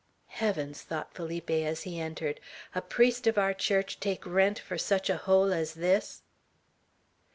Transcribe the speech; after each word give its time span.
"Heavens!" 0.29 0.81
thought 0.81 1.13
Felipe, 1.13 1.51
as 1.51 1.83
he 1.83 1.99
entered, 2.01 2.39
"a 2.73 2.81
priest 2.81 3.27
of 3.27 3.37
our 3.37 3.53
Church 3.53 3.99
take 3.99 4.25
rent 4.25 4.57
for 4.57 4.75
such 4.75 5.11
a 5.11 5.17
hole 5.17 5.53
as 5.53 5.75
this!" 5.75 6.23